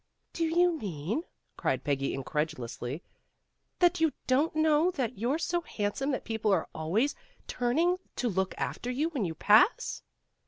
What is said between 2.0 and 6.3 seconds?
incredulously, that you don't know that you're so handsome that